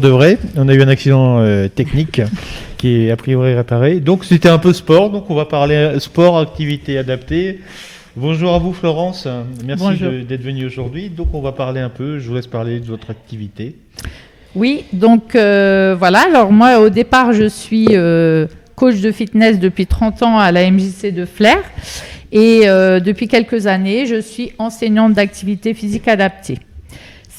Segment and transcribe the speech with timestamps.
[0.00, 2.22] de vrai, on a eu un accident euh, technique
[2.78, 4.00] qui est a priori réparé.
[4.00, 7.60] Donc c'était un peu sport, donc on va parler sport, activité adaptée.
[8.16, 9.28] Bonjour à vous Florence,
[9.66, 11.10] merci d'être venue aujourd'hui.
[11.10, 13.76] Donc on va parler un peu, je vous laisse parler de votre activité.
[14.54, 18.46] Oui, donc euh, voilà, alors moi au départ je suis euh,
[18.76, 21.58] coach de fitness depuis 30 ans à la MJC de Flair
[22.32, 26.56] et depuis quelques années je suis enseignante d'activité physique adaptée.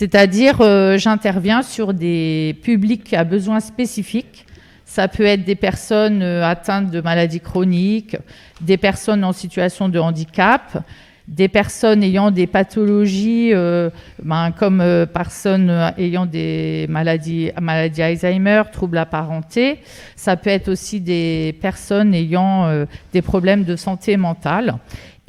[0.04, 4.46] C'est-à-dire, euh, j'interviens sur des publics à besoins spécifiques.
[4.84, 8.18] Ça peut être des personnes euh, atteintes de maladies chroniques,
[8.60, 10.84] des personnes en situation de handicap,
[11.30, 13.90] des personnes ayant des pathologies euh,
[14.22, 19.80] ben, comme personnes ayant des maladies, maladies Alzheimer, troubles apparentés.
[20.18, 24.76] Ça peut être aussi des personnes ayant des problèmes de santé mentale.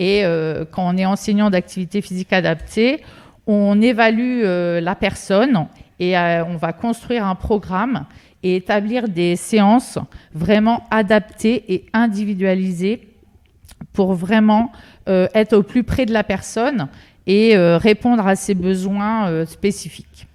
[0.01, 0.25] Et
[0.73, 3.01] quand on est enseignant d'activité physique adaptée,
[3.47, 5.67] on évalue euh, la personne
[5.99, 8.07] et euh, on va construire un programme
[8.43, 9.99] et établir des séances
[10.33, 13.09] vraiment adaptées et individualisées
[13.93, 14.73] pour vraiment
[15.09, 16.89] euh, être au plus près de la personne
[17.27, 20.27] et répondre à ses besoins spécifiques.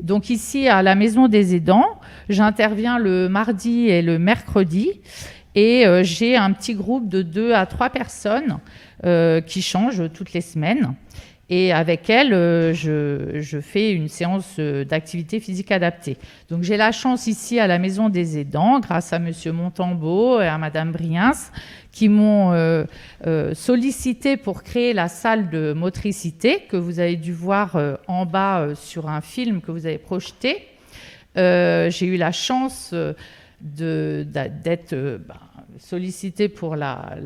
[0.00, 4.90] Donc ici, à la Maison des aidants, j'interviens le mardi et le mercredi
[5.54, 8.58] et j'ai un petit groupe de deux à trois personnes
[9.46, 10.96] qui changent toutes les semaines.
[11.50, 16.16] Et avec elle, euh, je, fais une séance euh, d'activité physique adaptée.
[16.48, 20.46] Donc j'ai la chance ici à la Maison des aidants, grâce à Monsieur Montambeau et
[20.46, 21.32] à Madame Briens,
[21.90, 22.84] qui m'ont euh,
[23.54, 29.08] sollicité pour créer la salle de motricité que vous avez dû voir en bas sur
[29.08, 30.68] un film que vous avez projeté.
[31.36, 32.94] j'ai eu la chance
[33.60, 35.34] d'être ben,
[35.78, 37.16] sollicité pour la,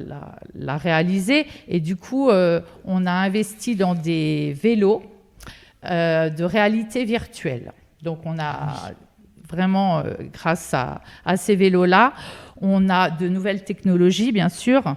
[0.59, 1.47] réaliser.
[1.69, 5.03] Et du coup, euh, on a investi dans des vélos
[5.85, 7.73] euh, de réalité virtuelle.
[8.03, 8.93] Donc, on a
[9.49, 11.01] vraiment, euh, grâce à,
[11.37, 12.13] ces vélos-là,
[12.61, 14.97] on a de nouvelles technologies, bien sûr.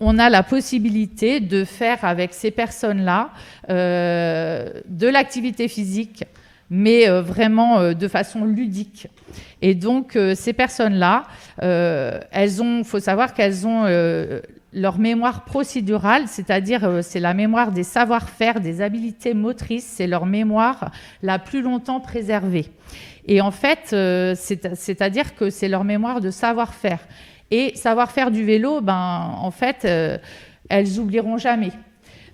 [0.00, 3.30] On a la possibilité de faire avec ces personnes-là
[3.68, 6.24] de l'activité physique
[6.70, 9.08] mais euh, vraiment euh, de façon ludique.
[9.62, 11.24] Et donc, euh, ces personnes-là,
[11.58, 13.84] elles ont, faut savoir qu'elles ont
[14.74, 20.90] leur mémoire procédurale, c'est-à-dire c'est la mémoire des savoir-faire, des habiletés motrices, c'est leur mémoire
[21.22, 22.66] la plus longtemps préservée.
[23.26, 23.96] Et en fait,
[24.36, 27.00] c'est-à-dire que c'est leur mémoire de savoir-faire.
[27.50, 29.88] Et savoir-faire du vélo, ben, en fait,
[30.68, 31.72] elles oublieront jamais.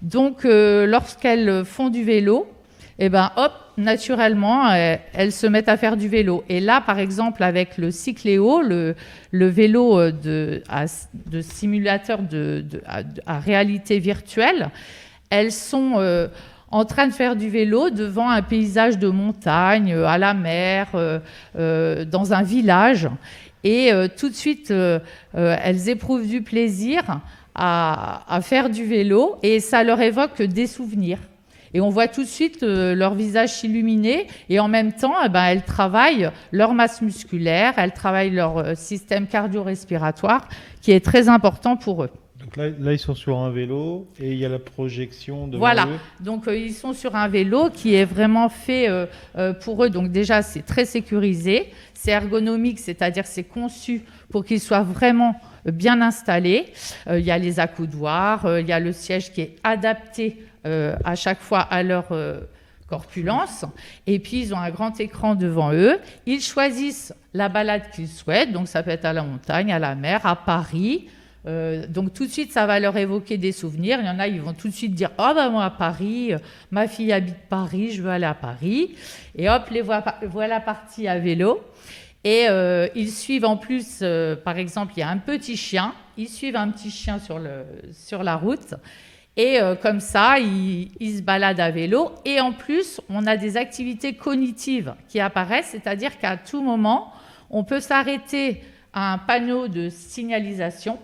[0.03, 2.49] Donc, lorsqu'elles font du vélo,
[3.03, 6.45] et eh ben hop, naturellement, euh, elles, se mettent à faire du vélo.
[6.49, 8.95] Et là, par exemple, avec le Cycléo, le,
[9.33, 12.65] vélo euh, de, simulateur de,
[13.27, 14.71] à, réalité virtuelle,
[15.31, 16.29] elles sont euh,
[16.71, 20.87] en train de faire du vélo devant un paysage de montagne, à la mer,
[21.57, 23.09] dans un village.
[23.65, 24.73] Et tout de suite,
[25.35, 27.03] elles éprouvent du plaisir
[27.57, 31.19] à faire du vélo et ça leur évoque des souvenirs.
[31.75, 35.29] Et on voit tout de suite euh, leur visage s'illuminer et en même temps, eh
[35.29, 40.49] ben, elles travaillent leur masse musculaire, elles travaillent leur euh, système cardio-respiratoire
[40.81, 42.11] qui est très important pour eux.
[42.39, 45.57] Donc là, là, ils sont sur un vélo et il y a la projection de.
[45.57, 45.87] Voilà.
[46.21, 48.89] Donc euh, ils sont sur un vélo qui est vraiment fait
[49.63, 49.91] pour eux.
[49.91, 56.01] Donc déjà, c'est très sécurisé, c'est ergonomique, c'est-à-dire c'est conçu pour qu'ils soient vraiment bien
[56.01, 56.67] installés.
[57.09, 61.41] il y a les accoudoirs, il y a le siège qui est adapté à chaque
[61.41, 62.41] fois à leur euh,
[62.87, 63.65] corpulence.
[64.07, 65.99] Et puis, ils ont un grand écran devant eux.
[66.27, 68.53] Ils choisissent la balade qu'ils souhaitent.
[68.53, 71.09] Donc, ça peut être à la montagne, à la mer, à Paris.
[71.45, 73.99] Euh, donc tout de suite, ça va leur évoquer des souvenirs.
[74.01, 76.33] Il y en a, ils vont tout de suite dire Oh, ben moi à Paris,
[76.71, 78.95] ma fille habite Paris, je veux aller à Paris.
[79.35, 81.61] Et hop, les voilà partis à vélo.
[82.23, 82.47] Et
[82.95, 84.05] ils suivent en plus,
[84.45, 85.95] par exemple, il y a un petit chien.
[86.17, 88.75] Ils suivent un petit chien sur, le, sur la route.
[89.37, 92.13] Et euh, comme ça, ils, se baladent à vélo.
[92.25, 97.13] Et en plus, on a des activités cognitives qui apparaissent, c'est-à-dire qu'à tout moment,
[97.51, 98.63] on peut s'arrêter
[98.93, 100.99] à un panneau de signalisation.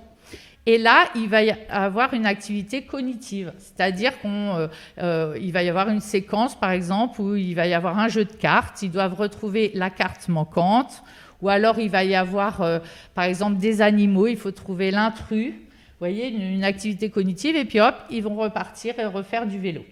[0.66, 5.68] Et là, il va y avoir une activité cognitive, c'est-à-dire qu'il euh, euh, va y
[5.70, 8.82] avoir une séquence, par exemple, où il va y avoir un jeu de cartes.
[8.82, 11.02] Ils doivent retrouver la carte manquante,
[11.40, 12.82] ou alors il va y avoir,
[13.14, 14.26] par exemple, des animaux.
[14.26, 15.54] Il faut trouver l'intrus
[15.98, 19.84] voyez, une, activité cognitive, et puis hop, ils vont repartir et refaire du vélo.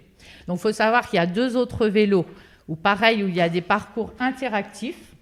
[0.46, 2.26] Donc il faut savoir qu'il y a deux autres vélos,
[2.68, 5.16] où pareil, où il y a des parcours interactifs,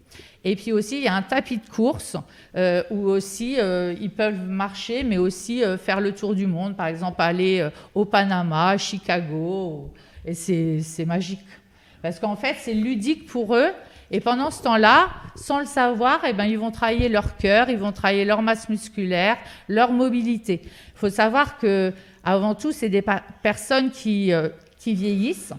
[0.44, 2.16] et puis aussi, il y a un tapis de course
[2.54, 6.76] euh, où aussi euh, ils peuvent marcher, mais aussi euh, faire le tour du monde.
[6.76, 9.90] Par exemple, aller au Panama, à Chicago.
[10.26, 11.40] Et c'est magique.
[12.02, 13.70] Parce qu'en fait, c'est ludique pour eux.
[14.10, 17.78] Et pendant ce temps-là, sans le savoir, eh ben, ils vont travailler leur cœur, ils
[17.78, 19.36] vont travailler leur masse musculaire,
[19.68, 20.60] leur mobilité.
[20.64, 21.92] Il faut savoir que,
[22.22, 23.02] avant tout, c'est des
[23.42, 24.48] personnes qui, euh,
[24.78, 25.52] qui vieillissent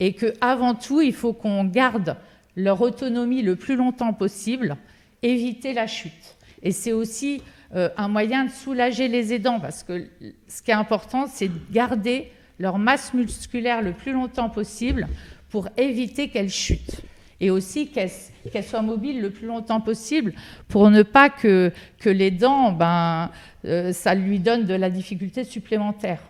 [0.00, 2.16] et que, avant tout, il faut qu'on garde
[2.56, 4.76] leur autonomie le plus longtemps possible,
[5.22, 6.36] éviter la chute.
[6.62, 7.42] Et c'est aussi
[7.74, 10.08] euh, un moyen de soulager les aidants, parce que
[10.48, 15.08] ce qui est important, c'est de garder leur masse musculaire le plus longtemps possible
[15.50, 17.02] pour éviter qu'elles chutent.
[17.42, 20.32] Et aussi qu'elles soient mobiles le plus longtemps possible
[20.68, 23.30] pour ne pas que, que les dents, ben,
[23.64, 26.20] euh, ça lui donne de la difficulté supplémentaire.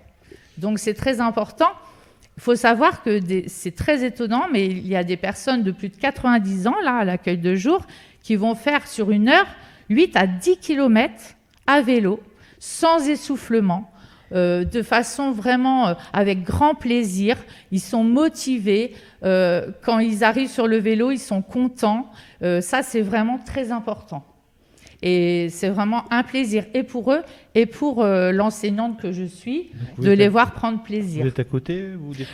[0.56, 1.70] Donc c'est très important.
[2.38, 5.90] Il faut savoir que c'est très étonnant, mais il y a des personnes de plus
[5.90, 7.86] de 90 ans, là, à l'accueil de jour,
[8.22, 9.46] qui vont faire sur une heure
[9.90, 11.12] 8 à 10 km
[11.66, 12.20] à vélo,
[12.58, 13.91] sans essoufflement,
[14.34, 17.36] euh, de façon vraiment euh, avec grand plaisir.
[17.70, 18.94] Ils sont motivés.
[19.24, 22.10] Euh, quand ils arrivent sur le vélo, ils sont contents.
[22.60, 24.24] ça, c'est vraiment très important.
[25.02, 27.22] Et c'est vraiment un plaisir, et pour eux,
[27.54, 31.22] et pour l'enseignante que je suis, de les voir prendre plaisir.
[31.22, 31.88] Vous êtes à côté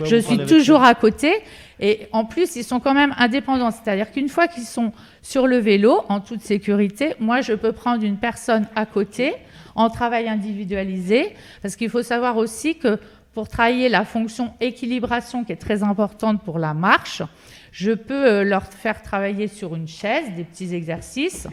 [0.05, 1.33] Je suis toujours à côté.
[1.81, 3.71] Et en plus, ils sont quand même indépendants.
[3.71, 4.93] C'est-à-dire qu'une fois qu'ils sont
[5.23, 9.35] sur le vélo, en toute sécurité, moi, je peux prendre une personne à côté
[9.75, 12.99] en travail individualisé, parce qu'il faut savoir aussi que
[13.33, 17.23] pour travailler la fonction équilibration qui est très importante pour la marche,
[17.71, 21.47] je peux euh, leur faire travailler sur une chaise des petits exercices,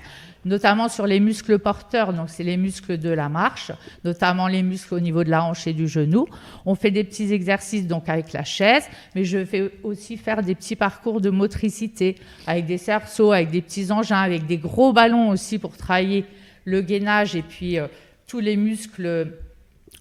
[0.46, 3.72] notamment sur les muscles porteurs, donc c'est les muscles de la marche,
[4.04, 6.28] notamment les muscles au niveau de la hanche et du genou.
[6.66, 10.56] On fait des petits exercices donc avec la chaise, mais je vais aussi faire des
[10.56, 12.16] petits parcours de motricité
[12.46, 16.26] avec des cerceaux, avec des petits engins, avec des gros ballons aussi pour travailler
[16.64, 17.88] le gainage et puis euh,
[18.28, 19.28] tous les muscles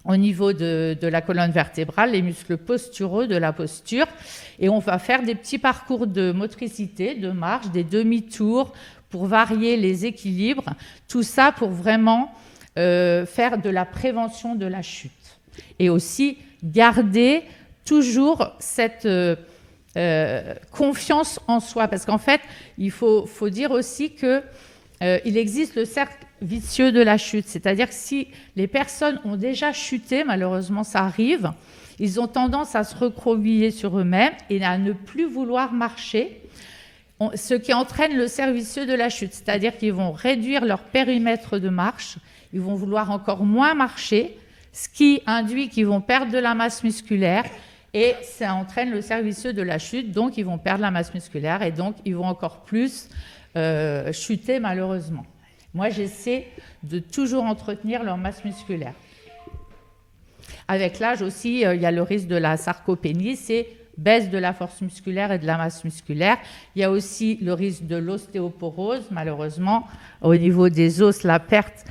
[0.05, 4.05] au niveau de, la colonne vertébrale, les muscles posturaux de la posture.
[4.59, 8.71] Et on va faire des petits parcours de motricité, de marche, des demi-tours
[9.15, 10.75] pour varier les équilibres.
[11.07, 12.33] Tout ça pour vraiment
[12.77, 15.39] euh, faire de la prévention de la chute.
[15.79, 17.43] Et aussi garder
[17.85, 19.37] toujours cette euh,
[19.95, 21.87] euh, confiance en soi.
[21.87, 22.41] Parce qu'en fait,
[22.77, 27.47] il faut, faut dire aussi qu'il existe le cercle vicieux de la chute.
[27.47, 28.27] C'est-à-dire que si
[28.57, 31.53] les personnes ont déjà chuté, malheureusement ça arrive,
[31.99, 36.41] ils ont tendance à se recroqueviller sur eux-mêmes et à ne plus vouloir marcher,
[37.35, 39.33] ce qui entraîne le cercle vicieux de la chute.
[39.33, 42.17] C'est-à-dire qu'ils vont réduire leur périmètre de marche,
[42.53, 44.37] ils vont vouloir encore moins marcher,
[44.73, 47.45] ce qui induit qu'ils vont perdre de la masse musculaire
[47.93, 51.13] et ça entraîne le cercle vicieux de la chute, donc ils vont perdre la masse
[51.13, 53.07] musculaire et donc ils vont encore plus
[53.55, 55.25] euh, chuter malheureusement.
[55.73, 56.47] Moi, j'essaie
[56.83, 58.93] de toujours entretenir leur masse musculaire.
[60.67, 64.37] Avec l'âge aussi, euh, il y a le risque de la sarcopénie, c'est baisse de
[64.37, 66.37] la force musculaire et de la masse musculaire.
[66.75, 69.87] Il y a aussi le risque de l'ostéoporose, malheureusement,
[70.21, 71.85] au niveau des os, la perte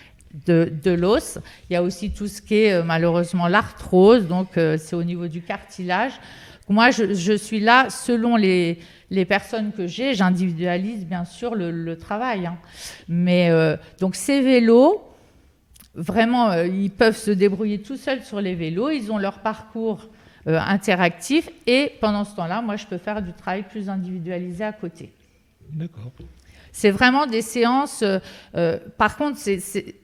[0.47, 1.39] de, l'os.
[1.71, 5.05] Il y a aussi tout ce qui est euh, malheureusement l'arthrose, donc euh, c'est au
[5.05, 6.13] niveau du cartilage.
[6.69, 8.79] Moi, je, suis là selon les,
[9.29, 10.15] personnes que j'ai.
[10.15, 12.47] J'individualise bien sûr le, travail.
[12.47, 12.57] Hein.
[13.07, 15.03] Mais euh, donc ces vélos,
[15.95, 18.89] vraiment, ils peuvent se débrouiller tout seuls sur les vélos.
[18.89, 20.09] Ils ont leur parcours
[20.47, 21.49] euh, interactif.
[21.67, 25.13] Et pendant ce temps-là, moi, je peux faire du travail plus individualisé à côté.
[25.71, 26.13] D'accord.
[26.73, 28.03] C'est vraiment des séances.
[28.99, 29.39] par contre,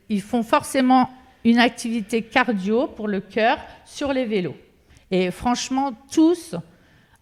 [0.09, 1.11] ils font forcément
[1.45, 4.57] une activité cardio pour le cœur sur les vélos.
[5.11, 6.55] Et franchement, tous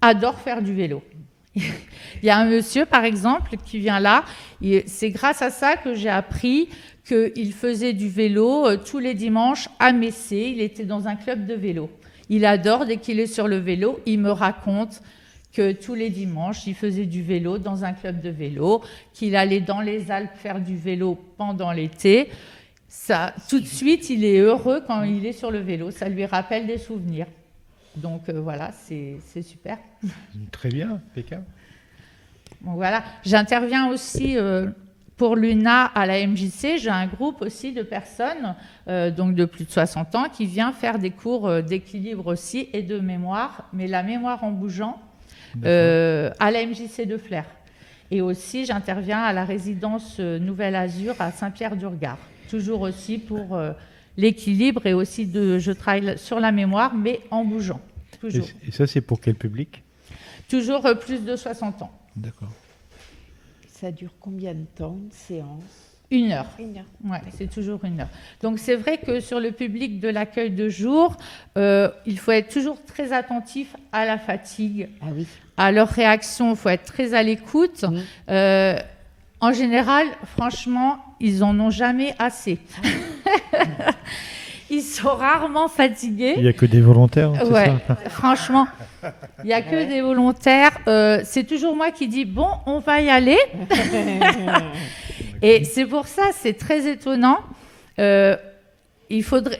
[0.00, 1.02] adorent faire du vélo.
[1.54, 4.24] Il y a un monsieur, par exemple, qui vient là.
[4.86, 6.68] C'est grâce à ça que j'ai appris
[7.06, 10.52] qu'il faisait du vélo euh, tous les dimanches à Messé.
[10.54, 11.90] Il était dans un club de vélo.
[12.28, 15.02] Il adore, dès qu'il est sur le vélo, il me raconte
[15.52, 18.82] que tous les dimanches, il faisait du vélo dans un club de vélo,
[19.14, 22.28] qu'il allait dans les Alpes faire du vélo pendant l'été.
[22.88, 25.90] Ça, tout de suite, il est heureux quand il est sur le vélo.
[25.90, 27.26] Ça lui rappelle des souvenirs.
[27.96, 29.78] Donc euh, voilà, c'est super.
[30.52, 31.44] Très bien, impeccable.
[32.62, 34.68] voilà, j'interviens aussi euh,
[35.18, 36.78] pour l'UNA à la MJC.
[36.78, 38.54] J'ai un groupe aussi de personnes,
[38.88, 42.82] euh, donc de plus de 60 ans, qui vient faire des cours d'équilibre aussi et
[42.82, 44.98] de mémoire, mais la mémoire en bougeant
[45.62, 47.50] à la MJC de Flers.
[48.10, 53.58] Et aussi, j'interviens à la résidence Nouvelle Azur à Saint-Pierre-du-Regard, toujours aussi pour
[54.18, 57.80] l'équilibre et aussi de, je travaille sur la mémoire, mais en bougeant.
[58.20, 58.46] Toujours.
[58.66, 59.82] Et, ça, c'est pour quel public?
[60.48, 61.92] Toujours euh, plus de 60 ans.
[62.16, 62.52] D'accord.
[63.80, 65.62] Ça dure combien de temps, de séance?
[66.10, 66.46] Une heure.
[66.58, 66.84] Une heure.
[67.04, 68.08] Ouais, c'est toujours une heure.
[68.42, 71.16] Donc c'est vrai que sur le public de l'accueil de jour,
[71.56, 75.28] euh, il faut être toujours très attentif à la fatigue, ah oui.
[75.56, 76.50] à leur réaction.
[76.50, 77.84] Il faut être très à l'écoute.
[78.28, 78.76] Euh,
[79.40, 82.58] en général, franchement, ils en ont jamais assez.
[84.70, 86.34] ils sont rarement fatigués.
[86.36, 87.32] Il n'y a que des volontaires.
[87.50, 87.72] Ouais,
[88.08, 88.66] franchement,
[89.42, 90.78] il n'y a que des volontaires.
[90.86, 93.38] Euh, c'est toujours moi qui dis bon, on va y aller.
[95.42, 97.38] Et c'est pour ça, c'est très étonnant.
[97.98, 98.36] Euh,
[99.08, 99.58] il faudrait.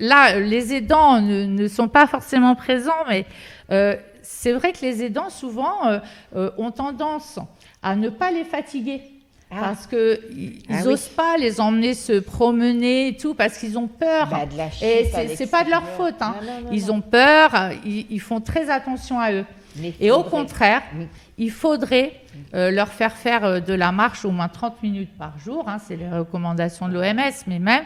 [0.00, 3.26] Là, les aidants ne, sont pas forcément présents, mais
[3.70, 6.00] euh, c'est vrai que les aidants, souvent,
[6.34, 7.38] ont tendance
[7.82, 9.02] à ne pas les fatiguer.
[9.50, 9.56] Ah.
[9.60, 14.28] Parce qu'ils n'osent ah pas les emmener se promener et tout, parce qu'ils ont peur.
[14.28, 14.46] Bah,
[14.82, 16.20] et c'est pas de leur faute.
[16.20, 16.34] Hein.
[16.70, 17.50] ils ont peur,
[17.84, 19.44] ils, font très attention à eux.
[20.00, 20.82] et au contraire,
[21.38, 22.12] il faudrait
[22.54, 25.68] euh, leur faire faire euh, de la marche au moins 30 minutes par jour.
[25.68, 27.84] Hein, c'est les recommandations de l'OMS, mais même.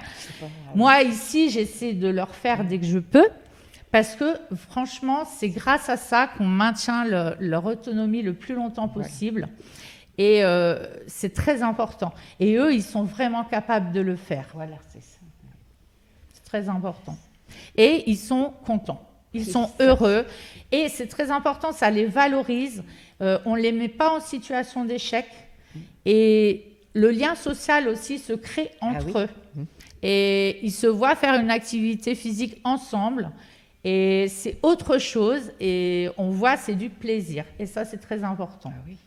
[0.75, 3.29] Moi, ici, j'essaie de leur faire dès que je peux.
[3.93, 4.37] Parce que
[4.71, 7.05] franchement, c'est grâce à ça qu'on maintient
[7.39, 9.49] leur autonomie le plus longtemps possible.
[10.23, 12.15] Et euh, c'est très important.
[12.39, 14.47] Et eux, ils sont vraiment capables de le faire.
[14.55, 15.19] Voilà, c'est ça.
[16.33, 17.19] C'est très important.
[17.77, 19.05] Et ils sont contents.
[19.35, 20.25] Ils sont heureux.
[20.71, 22.85] Et c'est très important, ça les valorise.
[23.21, 25.27] Euh, on ne les met pas en situation d'échec.
[26.07, 29.29] Et le lien social aussi se crée ah entre eux.
[29.57, 29.63] Mmh.
[30.05, 33.33] Et ils se voient faire une activité physique ensemble.
[33.83, 35.51] Et c'est autre chose.
[35.59, 37.45] Et on voit, c'est du plaisir.
[37.59, 38.73] Et ça, c'est très important.
[38.73, 38.99] Ah oui.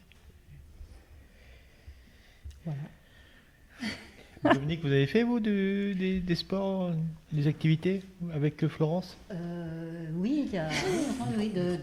[4.53, 6.91] Dominique, vous avez fait, vous, des, sports,
[7.31, 8.03] des activités
[8.33, 9.17] avec euh, Florence?
[9.31, 10.69] Euh, Oui, il y a
[11.37, 11.79] oui, de,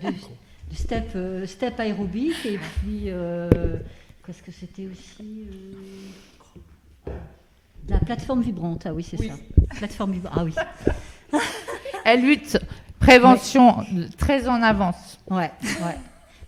[0.75, 3.11] step, euh, step aérobique et puis,
[4.25, 5.47] qu'est-ce que c'était aussi
[7.89, 9.35] La plateforme vibrante, ah oui, c'est ça.
[9.77, 10.55] Plateforme vibrante, ah oui.
[12.05, 12.59] Elle lutte,
[13.01, 13.77] prévention,
[14.19, 15.19] très en avance.
[15.29, 15.97] Ouais, ouais.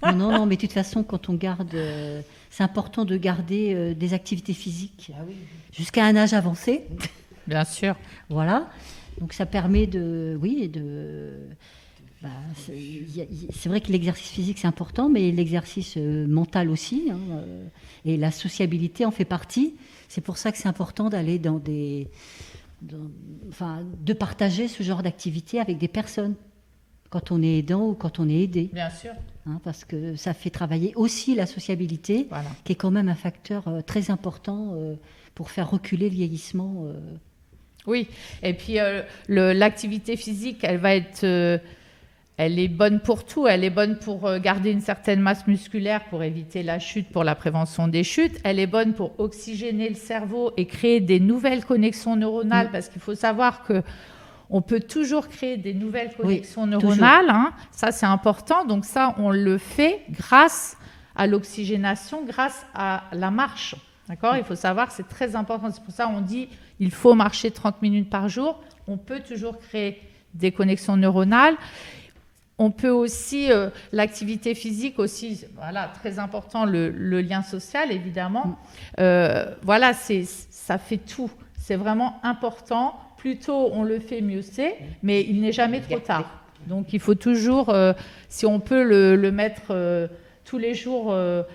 [0.07, 1.77] Non, non, non, mais de toute façon, quand on garde
[2.55, 5.25] c'est important de garder euh, des activités physiques ah
[5.73, 6.85] jusqu'à un âge avancé.
[7.49, 7.97] Bien sûr.
[8.29, 8.71] voilà.
[9.19, 11.33] Donc ça permet de, oui, de.
[12.23, 17.67] Bah, c'est vrai que l'exercice physique c'est important, mais l'exercice euh, mental aussi, hein, euh,
[18.05, 19.75] et la sociabilité en fait partie.
[20.09, 22.09] C'est pour ça que c'est important d'aller dans des,
[23.49, 26.37] enfin, de partager ce genre d'activité avec des personnes
[27.15, 28.71] quand on est aidant ou quand on est aidé.
[28.73, 29.13] Bien sûr.
[29.47, 32.27] Hein, parce que ça fait travailler aussi la sociabilité,
[32.65, 34.97] qui est quand même un facteur euh, très important euh,
[35.37, 36.87] pour faire reculer le vieillissement.
[36.87, 36.95] Euh.
[37.87, 38.09] Oui,
[38.43, 38.79] et puis
[39.29, 41.23] l'activité physique, elle va être,
[42.39, 43.47] elle est bonne pour tout.
[43.47, 47.35] Elle est bonne pour garder une certaine masse musculaire, pour éviter la chute, pour la
[47.35, 48.41] prévention des chutes.
[48.43, 52.73] Elle est bonne pour oxygéner le cerveau et créer des nouvelles connexions neuronales, mm.
[52.73, 53.83] parce qu'il faut savoir que
[54.51, 57.31] on peut toujours créer des nouvelles connexions neuronales.
[57.31, 57.53] Hein.
[57.71, 58.65] Ça, c'est important.
[58.65, 60.77] Donc ça, on le fait grâce
[61.17, 63.75] à l'oxygénation, grâce à la marche.
[64.09, 64.37] D'accord?
[64.37, 65.71] Il faut savoir, c'est très important.
[65.71, 66.49] C'est pour ça qu'on dit
[66.81, 68.61] il faut marcher 30 minutes par jour.
[68.87, 70.01] On peut toujours créer
[70.35, 71.57] des connexions neuronales.
[72.59, 78.47] On peut aussi, euh, l'activité physique aussi, voilà, très important, le, lien social, évidemment.
[78.47, 78.57] Mm.
[79.01, 81.31] Euh, voilà, ça fait tout.
[81.59, 85.99] C'est vraiment important plus tôt on le fait, mieux c'est, mais il n'est jamais trop
[85.99, 86.45] tard.
[86.67, 87.95] Donc il faut toujours, euh,
[88.29, 90.09] si on peut le, mettre euh,
[90.45, 91.47] tous les jours 30 euh,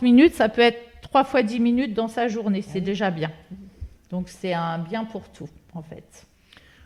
[0.00, 3.32] minutes, ça peut être 3 fois 10 minutes dans sa journée, c'est déjà bien.
[4.10, 6.24] Donc c'est un bien pour tout, en fait.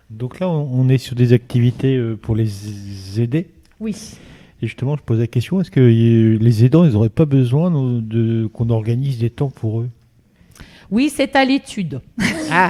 [0.09, 3.95] Donc là, on est sur des activités pour les aider Oui.
[4.63, 8.47] Et justement, je pose la question, est-ce que les aidants, ils n'auraient pas besoin de,
[8.47, 9.91] qu'on organise des temps pour eux?
[10.93, 12.01] Oui, c'est à l'étude.
[12.55, 12.69] Ah,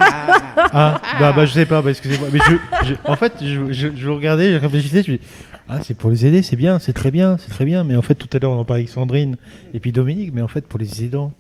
[0.73, 2.29] ah bah, bah, je sais pas, bah, excusez-moi.
[2.33, 2.39] Mais
[2.87, 5.25] je, en fait, je, je, je, regardais, je réfléchissais, je me dis,
[5.69, 7.83] ah, c'est pour les aider, c'est bien, c'est très bien, c'est très bien.
[7.83, 9.37] Mais en fait, tout à l'heure, on en parlait avec Sandrine
[9.75, 11.33] et puis Dominique, mais en fait, pour les aidants,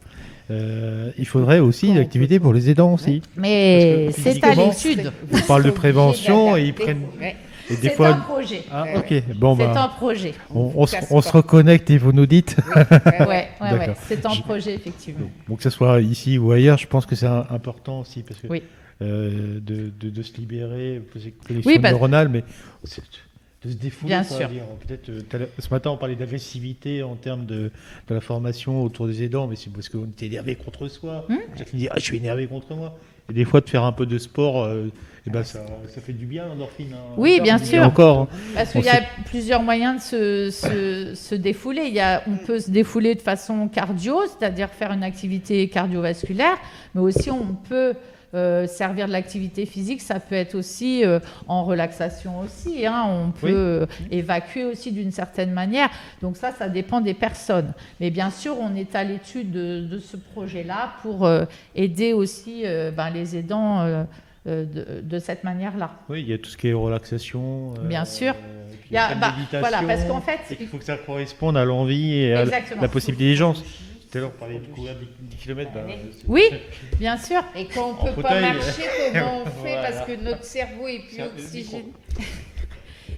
[0.51, 3.23] euh, il faudrait aussi une activité pour les aidants aussi.
[3.37, 5.13] Mais c'est à l'étude.
[5.33, 7.07] On parle de prévention et ils prennent.
[7.81, 8.65] C'est un projet.
[8.71, 9.23] Ah, ok.
[9.37, 10.35] Bon, c'est bah, un projet.
[10.55, 12.57] On, se, reconnecte et vous nous dites.
[12.77, 12.83] Oui,
[13.27, 15.31] ouais, ouais, c'est un projet, effectivement.
[15.49, 18.49] Donc, que ce soit ici ou ailleurs, je pense que c'est important aussi parce que
[19.03, 21.03] euh, de, de, se libérer,
[21.83, 22.45] neuronale, mais
[23.65, 24.11] de se défouler.
[24.11, 24.49] Bien sûr.
[24.87, 27.71] Peut-être, euh, ce matin, on parlait d'agressivité en termes de,
[28.09, 31.25] de, la formation autour des aidants, mais c'est parce qu'on était énervé contre soi.
[31.29, 31.39] Hmm?
[31.57, 32.97] Chacun dit ah, Je suis énervé contre moi.
[33.31, 34.69] Et des fois, de faire un peu de sport,
[35.25, 36.93] et eh ben ça, ça, fait du bien l'endorphine.
[36.95, 37.15] Hein.
[37.17, 37.85] oui, bien sûr.
[37.85, 38.27] encore.
[38.55, 41.85] Parce qu'il y a plusieurs moyens de se, se, défouler.
[41.87, 46.57] Il y a, on peut se défouler de façon cardio, c'est-à-dire faire une activité cardiovasculaire,
[46.97, 47.95] mais aussi on peut
[48.35, 52.87] euh, servir de l'activité physique, ça peut être aussi euh, en relaxation aussi.
[52.87, 53.05] Hein.
[53.07, 55.91] on peut euh, évacuer aussi d'une certaine manière.
[56.23, 57.75] Donc ça, ça dépend des personnes.
[58.01, 61.29] Mais bien sûr, on est à l'étude de, ce projet-là pour
[61.75, 62.65] aider aussi
[62.97, 64.07] ben, les aidants.
[64.45, 65.93] De, cette manière-là.
[66.09, 67.75] Oui, il y a tout ce qui est relaxation.
[67.85, 68.35] Bien sûr.
[68.91, 72.15] Il y a, bah, voilà, parce qu'en fait, il faut que ça corresponde à l'envie
[72.15, 73.55] et à la possibilité des gens.
[74.13, 75.71] Tout à l'heure, on parlait de courir 10 km.
[75.73, 75.81] Bah,
[76.29, 76.43] oui,
[76.99, 77.43] bien sûr.
[77.57, 80.99] Et quand on ne peut pas marcher, comment on fait Parce que notre cerveau est
[80.99, 81.87] plus oxygéné.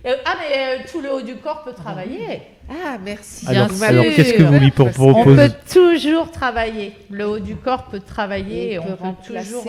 [0.07, 2.43] Euh, ah, mais euh, tout le haut du corps peut travailler.
[2.69, 3.49] Ah, merci.
[3.49, 6.93] Alors, alors qu'est-ce que vous lui proposez On peut toujours travailler.
[7.09, 8.75] Le haut du corps peut travailler.
[8.75, 9.65] Et on, peut toujours.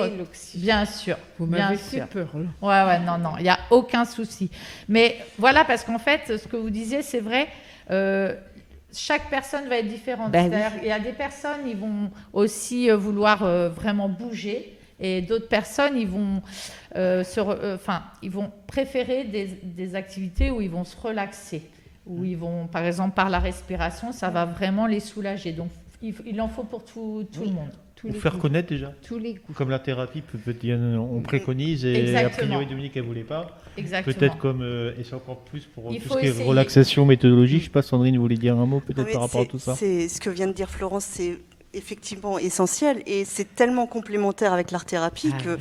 [0.55, 1.15] Bien sûr.
[1.39, 2.27] Vous m'avez fait peur.
[2.61, 4.51] Ouais, ouais, non, non, il n'y a aucun souci.
[4.89, 7.47] Mais voilà, parce qu'en fait, ce que vous disiez, c'est vrai.
[7.89, 8.35] Euh,
[8.95, 10.31] chaque personne va être différente.
[10.31, 14.77] Ben il y a des personnes, ils vont aussi euh, vouloir euh, vraiment bouger.
[14.99, 16.41] Et d'autres personnes, ils vont,
[16.95, 17.23] euh,
[17.75, 21.69] enfin, ils vont préférer des, activités où ils vont se relaxer,
[22.05, 25.51] où ils vont, par exemple, par la respiration, ça va vraiment les soulager.
[25.51, 25.69] Donc,
[26.25, 27.69] il, en faut pour tout, tout le monde.
[28.01, 28.93] Pour faire connaître déjà.
[29.01, 29.57] Tous les coups.
[29.57, 30.21] Comme la thérapie,
[30.63, 33.59] on préconise et a priori Dominique, elle voulait pas.
[33.75, 37.61] Peut-être comme, euh, et c'est encore plus pour tout ce qui est relaxation méthodologique.
[37.61, 39.75] Je sais pas, Sandrine, vous voulez dire un mot peut-être par rapport à tout ça?
[39.75, 41.39] C'est ce que vient de dire Florence, c'est
[41.73, 45.57] effectivement essentiel et c'est tellement complémentaire avec l'art-thérapie qu'on ah que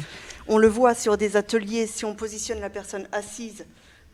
[0.46, 1.86] on le voit sur des ateliers.
[1.86, 3.64] Si on positionne la personne assise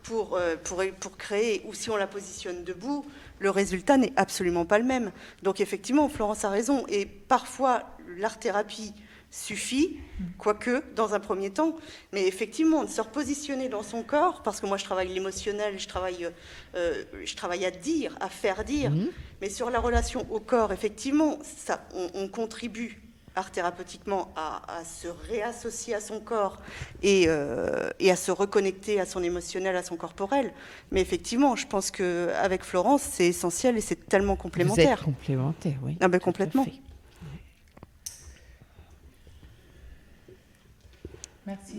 [0.02, 3.04] pour, euh, pour, pour créer ou si on la positionne debout,
[3.40, 5.10] le résultat n'est absolument pas le même.
[5.42, 6.84] Donc effectivement, Florence a raison.
[6.88, 8.92] Et parfois, l'art-thérapie
[9.30, 9.98] suffit,
[10.38, 11.76] quoique dans un premier temps.
[12.12, 15.88] Mais effectivement, de se repositionner dans son corps, parce que moi je travaille l'émotionnel, je
[15.88, 16.28] travaille,
[16.74, 18.92] euh, je travaille à dire, à faire dire.
[19.40, 23.00] Mais sur la relation au corps, effectivement, ça, on, contribue
[23.36, 26.58] art thérapeutiquement à, se réassocier à son corps
[27.02, 30.52] et, euh, et, à se reconnecter à son émotionnel, à son corporel.
[30.90, 34.98] Mais effectivement, je pense qu'avec Florence, c'est essentiel et c'est tellement complémentaire.
[34.98, 35.96] Vous complémentaire, oui.
[36.00, 36.66] Ah ben, complètement.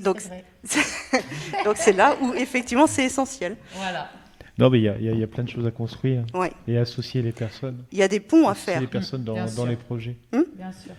[0.03, 0.21] Donc,
[1.65, 3.55] donc c'est là où effectivement c'est essentiel.
[3.75, 4.09] Voilà.
[4.57, 6.23] Non, mais il y, a plein de choses à construire
[6.67, 7.83] et associer les personnes.
[7.91, 8.81] Il y a des ponts à faire.
[8.81, 10.17] Les personnes dans, les projets.
[10.31, 10.91] Hmm Bien sûr.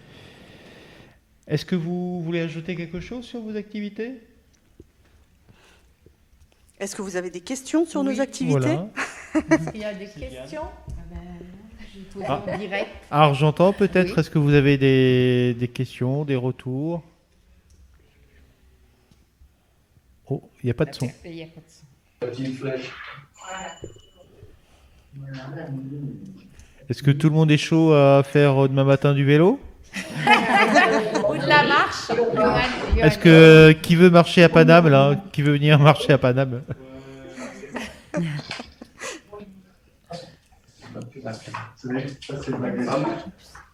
[1.49, 4.21] Est-ce que vous voulez ajouter quelque chose sur vos activités?
[6.79, 8.59] Est-ce que vous avez des questions sur nos activités?
[8.61, 8.89] voilà.
[9.51, 10.63] Est-ce qu'il y a des questions?
[12.25, 12.43] Ah,
[13.11, 17.03] Argentan, peut-être, est-ce que vous avez des, des questions, des retours?
[20.29, 21.11] Oh, il n'y a pas de son.
[21.25, 21.87] Il n'y a pas de son.
[22.21, 22.91] Petite flèche.
[26.89, 29.61] Est-ce que tout le monde est chaud à faire demain matin du vélo?
[31.47, 32.11] la marche
[32.99, 35.17] Est-ce que qui veut marcher à Paname là?
[35.33, 36.63] Qui veut venir marcher à Paname?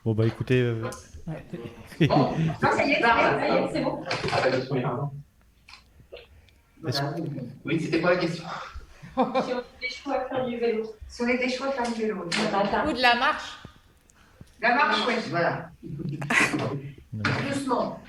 [0.04, 0.60] Bon bah écoutez.
[0.60, 0.82] Euh...
[2.08, 2.34] Bon.
[2.60, 3.02] ça y est,
[3.72, 4.02] c'est bon.
[7.64, 8.44] Oui, c'était quoi la question?
[9.16, 10.94] Si on des choix à faire du vélo.
[11.08, 12.24] Si on est des choix à faire du vélo.
[12.24, 13.58] Ou de la marche.
[14.60, 15.14] La marche, oui.
[15.30, 15.70] Voilà.
[17.12, 18.00] Doucement.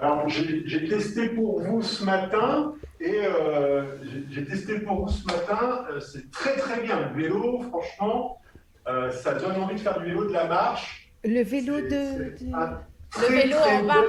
[0.00, 3.98] Alors, j'ai testé pour vous ce matin et euh,
[4.30, 5.84] j'ai testé pour vous ce matin.
[5.90, 7.08] Euh, c'est très très bien.
[7.08, 8.38] Le vélo, franchement,
[8.86, 11.10] euh, ça donne envie de faire du vélo, de la marche.
[11.24, 12.34] Le vélo de.
[13.18, 14.02] Le vélo en bas.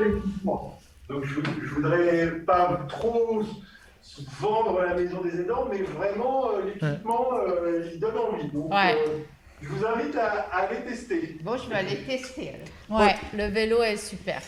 [1.10, 3.43] Donc je ne voudrais pas trop
[4.39, 8.47] vendre la maison des aidants, mais vraiment euh, l'équipement, euh, il donne envie.
[8.49, 9.17] Donc, euh,
[9.62, 11.38] je vous invite à, aller tester.
[11.43, 12.54] Bon, je vais aller tester.
[12.89, 14.41] Ouais, le vélo est super.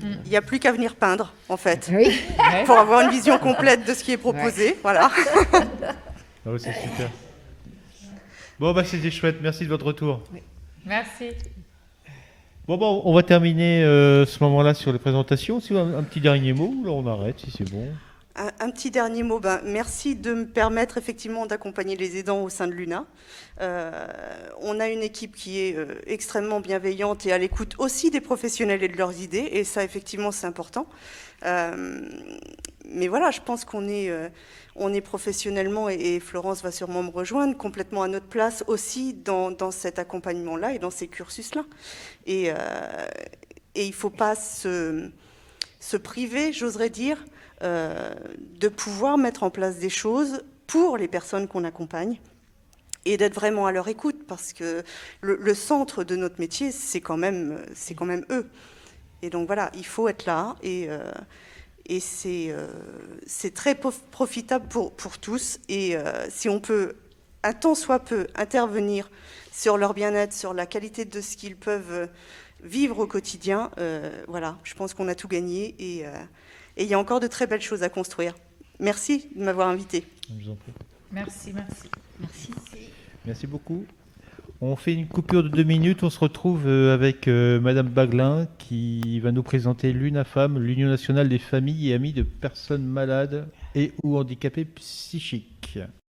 [0.00, 1.90] Il n'y a plus qu'à venir peindre, en fait,
[2.66, 4.76] pour avoir une vision complète de ce qui est proposé.
[4.82, 5.10] Voilà.
[6.48, 7.10] Ah c'est super.
[8.60, 9.38] Bon, bah, c'était chouette.
[9.42, 10.22] Merci de votre retour.
[10.84, 11.30] Merci.
[12.68, 15.60] Bon, bon, on va terminer euh, ce moment-là sur les présentations.
[15.60, 17.88] Si un, un petit dernier mot, là on arrête si c'est bon.
[18.36, 19.40] Un, petit dernier mot.
[19.40, 23.06] Ben, merci de me permettre effectivement d'accompagner les aidants au sein de l'UNA.
[23.62, 24.06] Euh,
[24.60, 28.82] on a une équipe qui est euh, extrêmement bienveillante et à l'écoute aussi des professionnels
[28.82, 29.48] et de leurs idées.
[29.52, 30.86] Et ça, effectivement, c'est important.
[31.42, 34.12] mais voilà, je pense qu'on est
[34.94, 39.98] est professionnellement, et, Florence va sûrement me rejoindre, complètement à notre place aussi dans, cet
[39.98, 41.64] accompagnement-là et dans ces cursus-là.
[42.26, 42.54] Et, euh,
[43.74, 45.10] et il ne faut pas se,
[45.80, 51.48] se priver, j'oserais dire, euh, de pouvoir mettre en place des choses pour les personnes
[51.48, 52.18] qu'on accompagne
[53.06, 54.82] et d'être vraiment à leur écoute, parce que
[55.20, 57.64] le, centre de notre métier, c'est quand, même,
[57.96, 58.50] quand même eux.
[59.22, 61.12] Et donc voilà, il faut être là, et, euh,
[61.86, 62.66] et c'est euh,
[63.54, 65.60] très profitable pour, pour tous.
[65.68, 66.96] Et euh, si on peut,
[67.44, 69.08] un temps soit peu, intervenir
[69.52, 72.08] sur leur bien-être, sur la qualité de ce qu'ils peuvent
[72.62, 73.70] vivre au quotidien,
[74.26, 75.76] voilà, je pense qu'on a tout gagné,
[76.84, 78.34] il y a encore de très belles choses à construire.
[78.78, 80.04] Merci de m'avoir invité.
[81.12, 81.88] Merci, merci.
[82.20, 82.50] Merci.
[83.24, 83.84] Merci beaucoup.
[84.60, 86.02] On fait une coupure de deux minutes.
[86.02, 91.28] On se retrouve euh, avec euh, Madame Baglin qui va nous présenter l'UNAFAM, l'Union nationale
[91.28, 95.78] des familles et amis de personnes malades et ou handicapées psychiques.